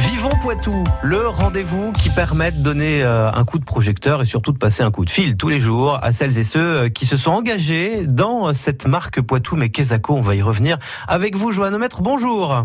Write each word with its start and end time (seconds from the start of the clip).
Vivons 0.00 0.30
Poitou, 0.40 0.82
le 1.02 1.28
rendez-vous 1.28 1.92
qui 1.92 2.08
permet 2.08 2.52
de 2.52 2.62
donner 2.62 3.02
euh, 3.02 3.30
un 3.30 3.44
coup 3.44 3.58
de 3.58 3.64
projecteur 3.64 4.22
et 4.22 4.24
surtout 4.24 4.52
de 4.52 4.56
passer 4.56 4.82
un 4.82 4.90
coup 4.90 5.04
de 5.04 5.10
fil 5.10 5.36
tous 5.36 5.50
les 5.50 5.60
jours 5.60 5.98
à 6.02 6.12
celles 6.12 6.38
et 6.38 6.44
ceux 6.44 6.60
euh, 6.60 6.88
qui 6.88 7.04
se 7.04 7.18
sont 7.18 7.32
engagés 7.32 8.06
dans 8.06 8.54
cette 8.54 8.86
marque 8.86 9.20
Poitou. 9.20 9.56
Mais 9.56 9.68
Kesako, 9.68 10.14
on 10.14 10.22
va 10.22 10.36
y 10.36 10.42
revenir 10.42 10.78
avec 11.06 11.36
vous, 11.36 11.52
Joanne 11.52 11.76
Maître. 11.76 12.00
Bonjour. 12.00 12.64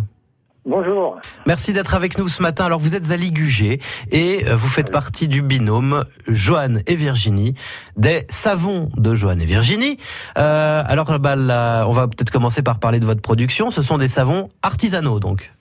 Bonjour. 0.65 1.19
Merci 1.45 1.73
d'être 1.73 1.93
avec 1.93 2.18
nous 2.18 2.27
ce 2.27 2.41
matin. 2.41 2.66
Alors 2.66 2.79
vous 2.79 2.95
êtes 2.95 3.11
à 3.11 3.18
Ligugé 3.18 3.79
et 4.11 4.47
euh, 4.47 4.55
vous 4.55 4.70
faites 4.70 4.91
partie 4.91 5.27
du 5.27 5.41
binôme 5.41 6.05
Joanne 6.27 6.81
et 6.88 6.95
Virginie, 6.95 7.54
des 7.97 8.25
savons 8.29 8.89
de 8.95 9.13
Joanne 9.13 9.41
et 9.41 9.45
Virginie. 9.45 9.97
Euh, 10.38 10.81
alors 10.86 11.20
bah, 11.20 11.36
là, 11.36 11.86
on 11.88 11.91
va 11.91 12.07
peut-être 12.07 12.31
commencer 12.31 12.63
par 12.63 12.79
parler 12.79 12.99
de 12.99 13.05
votre 13.05 13.21
production. 13.21 13.70
Ce 13.71 13.81
sont 13.81 13.97
des 13.97 14.07
savons 14.07 14.49
artisanaux 14.63 15.20
donc. 15.20 15.52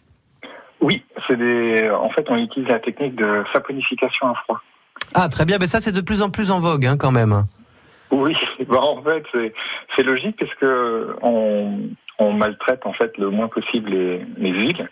Oui, 0.84 1.02
c'est 1.26 1.36
des. 1.36 1.88
En 1.88 2.10
fait, 2.10 2.26
on 2.28 2.36
utilise 2.36 2.68
la 2.68 2.78
technique 2.78 3.16
de 3.16 3.42
saponification 3.54 4.28
à 4.28 4.34
froid. 4.34 4.60
Ah 5.14 5.30
très 5.30 5.46
bien, 5.46 5.56
mais 5.58 5.66
ça 5.66 5.80
c'est 5.80 5.92
de 5.92 6.02
plus 6.02 6.20
en 6.20 6.28
plus 6.28 6.50
en 6.50 6.60
vogue 6.60 6.84
hein, 6.84 6.98
quand 6.98 7.10
même. 7.10 7.44
Oui, 8.10 8.36
bah, 8.68 8.80
en 8.80 9.02
fait 9.02 9.24
c'est 9.96 10.02
logique 10.02 10.36
parce 10.38 10.54
que 10.56 11.16
on, 11.22 11.88
on 12.18 12.32
maltraite 12.32 12.84
en 12.84 12.92
fait 12.92 13.16
le 13.16 13.30
moins 13.30 13.48
possible 13.48 13.90
les, 13.90 14.26
les 14.36 14.50
huiles. 14.50 14.88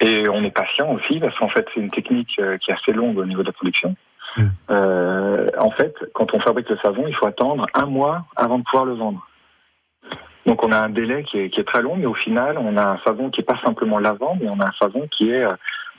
Et 0.00 0.28
on 0.28 0.42
est 0.42 0.50
patient 0.50 0.90
aussi 0.90 1.20
parce 1.20 1.38
qu'en 1.38 1.48
fait 1.48 1.66
c'est 1.72 1.80
une 1.80 1.90
technique 1.90 2.36
euh, 2.40 2.58
qui 2.58 2.72
est 2.72 2.74
assez 2.74 2.92
longue 2.92 3.16
au 3.18 3.24
niveau 3.24 3.42
de 3.42 3.46
la 3.46 3.52
production. 3.52 3.94
Mm. 4.36 4.46
Euh, 4.70 5.50
en 5.58 5.70
fait, 5.70 5.94
quand 6.14 6.34
on 6.34 6.40
fabrique 6.40 6.68
le 6.68 6.78
savon, 6.78 7.04
il 7.06 7.14
faut 7.14 7.26
attendre 7.26 7.64
un 7.74 7.86
mois 7.86 8.24
avant 8.34 8.58
de 8.58 8.64
pouvoir 8.64 8.86
le 8.86 8.94
vendre. 8.94 9.24
Donc 10.46 10.64
on 10.64 10.72
a 10.72 10.78
un 10.78 10.88
délai 10.90 11.22
qui 11.24 11.38
est, 11.38 11.50
qui 11.50 11.60
est 11.60 11.64
très 11.64 11.82
long, 11.82 11.96
mais 11.96 12.06
au 12.06 12.14
final 12.14 12.58
on 12.58 12.76
a 12.76 12.84
un 12.84 12.98
savon 13.06 13.30
qui 13.30 13.40
est 13.40 13.44
pas 13.44 13.58
simplement 13.64 13.98
lavant, 13.98 14.36
mais 14.40 14.48
on 14.48 14.58
a 14.60 14.66
un 14.66 14.72
savon 14.80 15.06
qui 15.16 15.30
est 15.30 15.44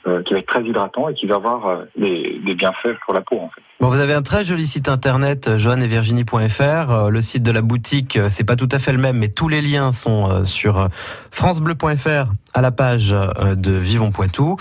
euh, 0.06 0.22
qui 0.24 0.34
va 0.34 0.40
être 0.40 0.46
très 0.46 0.62
hydratant 0.62 1.08
et 1.08 1.14
qui 1.14 1.26
va 1.26 1.36
avoir 1.36 1.66
euh, 1.66 1.84
des, 1.96 2.38
des 2.44 2.54
bienfaits 2.54 2.94
pour 3.06 3.14
la 3.14 3.22
peau 3.22 3.36
en 3.40 3.48
fait. 3.48 3.62
Bon, 3.80 3.88
vous 3.88 3.98
avez 4.00 4.12
un 4.12 4.20
très 4.20 4.44
joli 4.44 4.66
site 4.66 4.86
internet, 4.88 5.48
euh, 5.48 5.56
joanneetvirginie.fr. 5.58 6.90
Euh, 6.92 7.08
Le 7.08 7.22
site 7.22 7.42
de 7.42 7.50
la 7.50 7.62
boutique, 7.62 8.18
euh, 8.18 8.28
c'est 8.28 8.44
pas 8.44 8.56
tout 8.56 8.68
à 8.70 8.78
fait 8.78 8.92
le 8.92 8.98
même, 8.98 9.16
mais 9.16 9.28
tous 9.28 9.48
les 9.48 9.62
liens 9.62 9.92
sont 9.92 10.44
sur 10.44 10.88
francebleu.fr 11.30 12.30
à 12.52 12.60
la 12.60 12.70
page 12.70 13.10
de 13.12 13.72
Vivons 13.72 14.10
Poitou. 14.10 14.56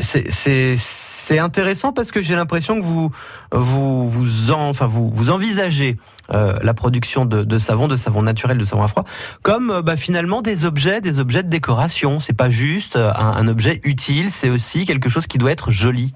C'est- 0.00 0.76
c'est 1.22 1.38
intéressant 1.38 1.92
parce 1.92 2.10
que 2.10 2.20
j'ai 2.20 2.34
l'impression 2.34 2.80
que 2.80 2.84
vous 2.84 3.10
vous 3.52 4.50
en, 4.50 4.68
enfin 4.68 4.86
vous 4.86 5.08
vous 5.08 5.30
envisagez 5.30 5.96
euh, 6.34 6.54
la 6.62 6.74
production 6.74 7.24
de, 7.24 7.44
de 7.44 7.58
savon, 7.58 7.86
de 7.86 7.94
savon 7.94 8.22
naturel, 8.22 8.58
de 8.58 8.64
savon 8.64 8.82
à 8.82 8.88
froid, 8.88 9.04
comme 9.42 9.70
euh, 9.70 9.82
bah, 9.82 9.94
finalement 9.94 10.42
des 10.42 10.64
objets, 10.64 11.00
des 11.00 11.20
objets 11.20 11.44
de 11.44 11.48
décoration. 11.48 12.18
C'est 12.18 12.36
pas 12.36 12.50
juste 12.50 12.96
euh, 12.96 13.12
un, 13.14 13.46
objet 13.46 13.80
utile, 13.84 14.32
c'est 14.32 14.50
aussi 14.50 14.84
quelque 14.84 15.08
chose 15.08 15.28
qui 15.28 15.38
doit 15.38 15.52
être 15.52 15.70
joli. 15.70 16.12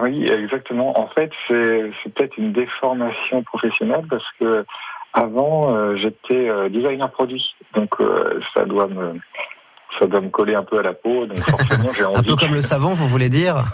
Oui, 0.00 0.26
exactement. 0.28 0.98
En 0.98 1.06
fait, 1.06 1.30
c'est 1.46 2.12
peut-être 2.14 2.36
une 2.36 2.52
déformation 2.52 3.44
professionnelle 3.44 4.04
parce 4.10 4.24
que 4.40 4.64
avant 5.12 5.94
j'étais 5.94 6.70
designer 6.70 7.08
produit, 7.12 7.44
donc 7.74 7.90
ça 8.54 8.64
doit 8.64 8.88
me 8.88 9.14
ça 10.02 10.08
doit 10.08 10.20
me 10.20 10.30
coller 10.30 10.56
un 10.56 10.64
peu 10.64 10.78
à 10.80 10.82
la 10.82 10.92
peau, 10.94 11.26
donc 11.26 11.38
forcément 11.48 11.90
j'ai 11.96 12.04
envie. 12.04 12.18
Un 12.18 12.22
peu 12.24 12.34
comme 12.34 12.54
le 12.54 12.60
savon, 12.62 12.92
vous 12.92 13.06
voulez 13.06 13.28
dire 13.28 13.64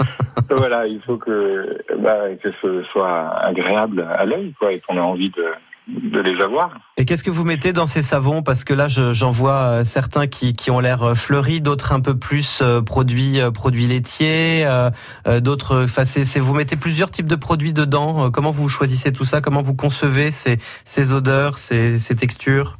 voilà, 0.50 0.86
il 0.86 1.00
faut 1.04 1.16
que 1.16 1.78
bah, 1.98 2.18
que 2.42 2.50
ce 2.62 2.84
soit 2.92 3.28
agréable 3.44 4.06
à 4.14 4.24
l'œil, 4.24 4.54
quoi, 4.60 4.72
et 4.72 4.80
qu'on 4.80 4.96
ait 4.96 5.00
envie 5.00 5.30
de 5.30 5.44
de 5.88 6.20
les 6.20 6.40
avoir. 6.40 6.70
Et 6.96 7.04
qu'est-ce 7.04 7.24
que 7.24 7.30
vous 7.30 7.44
mettez 7.44 7.72
dans 7.72 7.88
ces 7.88 8.04
savons? 8.04 8.44
Parce 8.44 8.62
que 8.62 8.72
là, 8.72 8.86
je- 8.86 9.12
j'en 9.12 9.32
vois 9.32 9.56
euh, 9.80 9.84
certains 9.84 10.28
qui, 10.28 10.52
qui 10.52 10.70
ont 10.70 10.78
l'air 10.78 11.02
euh, 11.02 11.14
fleuris, 11.14 11.60
d'autres 11.60 11.92
un 11.92 11.98
peu 12.00 12.16
plus 12.16 12.60
euh, 12.62 12.80
produits 12.82 13.40
produits 13.52 13.88
laitiers, 13.88 14.64
euh, 14.64 15.40
d'autres. 15.40 15.82
Enfin, 15.84 16.04
vous 16.40 16.54
mettez 16.54 16.76
plusieurs 16.76 17.10
types 17.10 17.26
de 17.26 17.34
produits 17.34 17.72
dedans. 17.72 18.30
Comment 18.30 18.52
vous 18.52 18.68
choisissez 18.68 19.12
tout 19.12 19.24
ça? 19.24 19.40
Comment 19.40 19.60
vous 19.60 19.74
concevez 19.74 20.30
ces, 20.30 20.58
ces 20.84 21.12
odeurs, 21.12 21.58
ces, 21.58 21.98
ces 21.98 22.14
textures? 22.14 22.76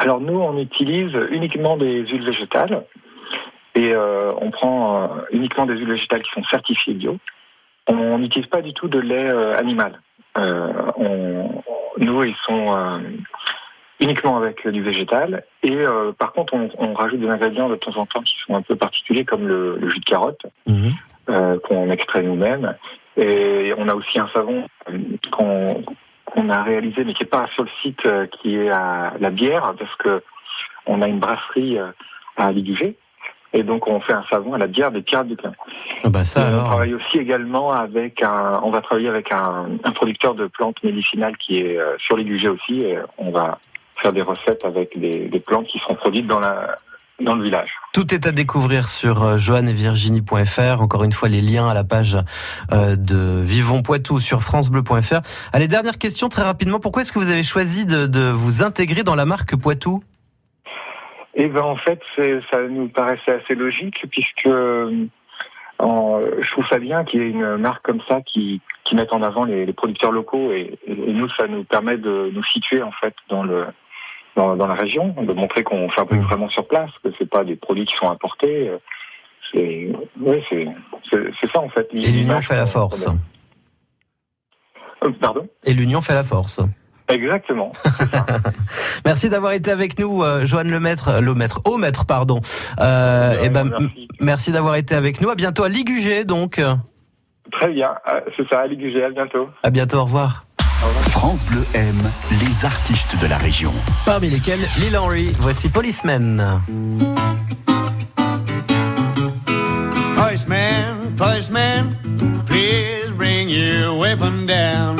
Alors 0.00 0.18
nous, 0.20 0.40
on 0.40 0.56
utilise 0.58 1.12
uniquement 1.30 1.76
des 1.76 2.06
huiles 2.06 2.24
végétales 2.24 2.84
et 3.74 3.92
euh, 3.92 4.32
on 4.40 4.50
prend 4.50 5.02
euh, 5.02 5.06
uniquement 5.30 5.66
des 5.66 5.74
huiles 5.74 5.90
végétales 5.92 6.22
qui 6.22 6.30
sont 6.32 6.42
certifiées 6.44 6.94
bio. 6.94 7.18
On 7.86 8.18
n'utilise 8.18 8.48
pas 8.48 8.62
du 8.62 8.72
tout 8.72 8.88
de 8.88 8.98
lait 8.98 9.30
euh, 9.30 9.52
animal. 9.58 10.00
On- 10.36 11.62
nous, 11.98 12.24
ils 12.24 12.36
sont 12.46 13.02
uniquement 13.98 14.38
avec 14.38 14.66
du 14.66 14.80
végétal 14.80 15.44
et 15.62 15.76
par 16.18 16.32
contre, 16.32 16.54
on, 16.54 16.70
on 16.78 16.94
rajoute 16.94 17.20
des 17.20 17.28
ingrédients 17.28 17.68
de 17.68 17.76
temps 17.76 17.94
en 17.98 18.06
temps 18.06 18.22
qui 18.22 18.32
sont 18.46 18.54
un 18.54 18.62
peu 18.62 18.74
particuliers 18.76 19.26
comme 19.26 19.46
le, 19.46 19.76
le 19.76 19.90
jus 19.90 19.98
de 19.98 20.04
carotte 20.04 20.40
euh, 21.28 21.58
qu'on 21.64 21.90
extrait 21.90 22.22
nous-mêmes. 22.22 22.74
Et 23.18 23.74
on 23.76 23.86
a 23.88 23.94
aussi 23.94 24.18
un 24.18 24.28
savon 24.32 24.66
qu'on 25.30 25.82
qu'on 26.30 26.48
a 26.50 26.62
réalisé, 26.62 27.04
mais 27.04 27.14
qui 27.14 27.22
n'est 27.24 27.28
pas 27.28 27.46
sur 27.54 27.64
le 27.64 27.70
site, 27.82 28.04
euh, 28.06 28.26
qui 28.26 28.56
est 28.56 28.70
à 28.70 29.12
la 29.20 29.30
bière, 29.30 29.74
parce 29.78 29.94
que 29.96 30.22
on 30.86 31.02
a 31.02 31.08
une 31.08 31.18
brasserie 31.20 31.78
euh, 31.78 31.90
à 32.36 32.50
Ligugé. 32.52 32.96
Et 33.52 33.64
donc 33.64 33.88
on 33.88 34.00
fait 34.00 34.12
un 34.12 34.24
savon 34.30 34.54
à 34.54 34.58
la 34.58 34.68
bière 34.68 34.92
des 34.92 35.02
Pirates 35.02 35.26
du 35.26 35.36
Clin. 35.36 35.52
Ah 36.04 36.08
bah 36.08 36.24
ça 36.24 36.40
Et 36.40 36.44
on 36.44 36.46
alors. 36.48 36.68
travaille 36.68 36.94
aussi 36.94 37.18
également 37.18 37.72
avec 37.72 38.22
un, 38.22 38.60
on 38.62 38.70
va 38.70 38.80
travailler 38.80 39.08
avec 39.08 39.32
un, 39.32 39.70
un 39.82 39.90
producteur 39.90 40.34
de 40.36 40.46
plantes 40.46 40.80
médicinales 40.84 41.36
qui 41.36 41.58
est 41.60 41.76
euh, 41.76 41.96
sur 41.98 42.16
Ligugé 42.16 42.48
aussi. 42.48 42.82
Et 42.82 42.96
on 43.18 43.32
va 43.32 43.58
faire 44.00 44.12
des 44.12 44.22
recettes 44.22 44.64
avec 44.64 44.98
des, 44.98 45.28
des 45.28 45.40
plantes 45.40 45.66
qui 45.66 45.78
seront 45.80 45.96
produites 45.96 46.28
dans 46.28 46.38
la 46.38 46.78
dans 47.20 47.34
le 47.34 47.44
village. 47.44 47.70
Tout 47.92 48.14
est 48.14 48.26
à 48.26 48.32
découvrir 48.32 48.88
sur 48.88 49.22
euh, 49.22 49.36
joanneetvirginie.fr. 49.38 50.80
Encore 50.80 51.04
une 51.04 51.12
fois, 51.12 51.28
les 51.28 51.40
liens 51.40 51.68
à 51.68 51.74
la 51.74 51.84
page 51.84 52.16
euh, 52.72 52.96
de 52.96 53.40
Vivons 53.42 53.82
Poitou 53.82 54.20
sur 54.20 54.42
francebleu.fr. 54.42 55.20
Allez, 55.52 55.68
dernière 55.68 55.98
question 55.98 56.28
très 56.28 56.42
rapidement. 56.42 56.80
Pourquoi 56.80 57.02
est-ce 57.02 57.12
que 57.12 57.18
vous 57.18 57.30
avez 57.30 57.42
choisi 57.42 57.86
de, 57.86 58.06
de 58.06 58.30
vous 58.30 58.62
intégrer 58.62 59.02
dans 59.02 59.14
la 59.14 59.24
marque 59.26 59.56
Poitou? 59.56 60.02
Eh 61.34 61.48
ben 61.48 61.62
en 61.62 61.76
fait, 61.76 62.00
ça 62.50 62.62
nous 62.68 62.88
paraissait 62.88 63.40
assez 63.42 63.54
logique 63.54 64.04
puisque 64.10 64.46
euh, 64.46 65.06
en- 65.78 66.20
je 66.40 66.50
trouve 66.50 66.66
ça 66.68 66.78
bien 66.78 67.04
qu'il 67.04 67.20
y 67.20 67.24
ait 67.24 67.30
une 67.30 67.56
marque 67.56 67.84
comme 67.84 68.00
ça 68.08 68.20
qui, 68.22 68.60
qui 68.84 68.94
mette 68.96 69.12
en 69.12 69.22
avant 69.22 69.44
les, 69.44 69.64
les 69.64 69.72
producteurs 69.72 70.10
locaux 70.12 70.50
et, 70.52 70.78
et 70.86 71.12
nous, 71.12 71.28
ça 71.38 71.46
nous 71.46 71.62
permet 71.64 71.96
de 71.98 72.30
nous 72.34 72.44
situer 72.44 72.82
en 72.82 72.90
fait 72.92 73.14
dans 73.28 73.44
le 73.44 73.66
dans, 74.36 74.56
dans 74.56 74.66
la 74.66 74.74
région, 74.74 75.14
de 75.20 75.32
montrer 75.32 75.62
qu'on 75.62 75.88
fabrique 75.90 76.20
Mmh. 76.20 76.24
vraiment 76.24 76.48
sur 76.50 76.66
place, 76.68 76.90
que 77.02 77.10
c'est 77.18 77.28
pas 77.28 77.44
des 77.44 77.56
produits 77.56 77.84
qui 77.86 77.94
sont 78.00 78.10
importés. 78.10 78.68
euh, 78.68 78.78
C'est 79.52 79.92
oui, 80.20 80.42
c'est 80.50 80.66
ça 81.52 81.60
en 81.60 81.68
fait. 81.68 81.88
Et 81.94 82.10
l'union 82.12 82.40
fait 82.40 82.56
la 82.56 82.66
force. 82.66 83.06
Euh, 85.02 85.10
Pardon? 85.20 85.48
Et 85.64 85.72
l'union 85.72 86.00
fait 86.00 86.14
la 86.14 86.24
force. 86.24 86.60
Exactement. 87.08 87.72
Merci 89.04 89.28
d'avoir 89.28 89.52
été 89.52 89.70
avec 89.72 89.98
nous, 89.98 90.22
euh, 90.22 90.44
Joanne 90.44 90.70
Lemaître, 90.70 91.20
Lemaître, 91.20 91.60
au 91.66 91.76
maître, 91.76 92.06
pardon. 92.06 92.40
Euh, 92.80 93.34
eh 93.42 93.48
ben, 93.48 93.64
Merci. 93.64 94.08
merci 94.20 94.52
d'avoir 94.52 94.76
été 94.76 94.94
avec 94.94 95.20
nous. 95.20 95.28
À 95.30 95.34
bientôt 95.34 95.64
à 95.64 95.68
Ligugé, 95.68 96.24
donc. 96.24 96.60
Très 97.50 97.72
bien. 97.72 97.96
Euh, 98.12 98.20
C'est 98.36 98.48
ça, 98.48 98.60
Ali 98.60 98.76
Gugé, 98.76 99.02
à 99.02 99.10
bientôt. 99.10 99.48
À 99.64 99.70
bientôt, 99.70 99.96
au 99.98 100.04
revoir. 100.04 100.44
France 101.10 101.44
Bleu 101.44 101.64
aime 101.74 102.10
les 102.40 102.64
artistes 102.64 103.14
de 103.20 103.26
la 103.26 103.36
région. 103.36 103.72
Parmi 104.04 104.30
lesquels 104.30 104.66
Lil 104.78 104.96
Henry. 104.96 105.32
Voici 105.40 105.68
Policeman. 105.68 106.60
Postman, 110.16 111.14
postman, 111.16 111.96
please 112.46 113.10
bring 113.16 113.48
your 113.48 113.98
weapon 113.98 114.46
down. 114.46 114.96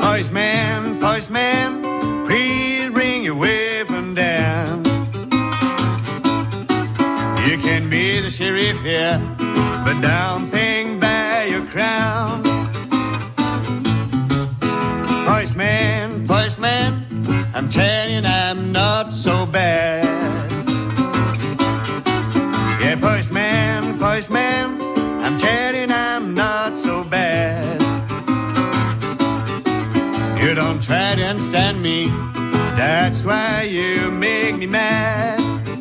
Postman, 0.00 0.98
postman, 1.00 1.82
please 2.26 2.90
bring 2.90 3.24
your 3.24 3.36
weapon 3.36 4.14
down. 4.14 4.84
You 7.46 7.58
can 7.58 7.90
be 7.90 8.20
the 8.20 8.30
sheriff 8.30 8.80
here, 8.82 9.20
but 9.84 10.00
don't 10.00 10.48
think 10.48 11.00
by 11.00 11.48
your 11.50 11.66
crown. 11.66 12.51
I'm 17.62 17.68
telling 17.68 18.26
I'm 18.26 18.72
not 18.72 19.12
so 19.12 19.46
bad. 19.46 20.50
Yeah, 22.82 22.96
postman, 22.96 24.00
postman, 24.00 24.82
I'm 25.22 25.38
telling 25.38 25.92
I'm 25.92 26.34
not 26.34 26.76
so 26.76 27.04
bad. 27.04 27.80
You 30.42 30.54
don't 30.56 30.82
try 30.82 31.14
to 31.14 31.22
understand 31.22 31.80
me, 31.80 32.08
that's 32.76 33.24
why 33.24 33.62
you 33.70 34.10
make 34.10 34.56
me 34.56 34.66
mad. 34.66 35.71